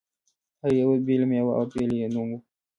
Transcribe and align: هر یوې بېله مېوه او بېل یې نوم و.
هر 0.61 0.71
یوې 0.81 0.97
بېله 1.05 1.25
مېوه 1.29 1.53
او 1.57 1.63
بېل 1.71 1.91
یې 2.01 2.07
نوم 2.13 2.29
و. 2.37 2.39